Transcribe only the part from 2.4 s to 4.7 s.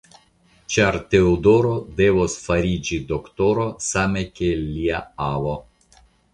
fariĝi doktoro, same kiel